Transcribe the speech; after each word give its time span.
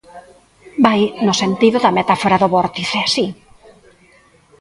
Vai 0.85 1.01
no 1.25 1.33
sentido 1.41 1.77
da 1.81 1.95
metáfora 1.97 2.39
do 2.41 2.47
vórtice, 2.55 2.99
si. 3.13 3.25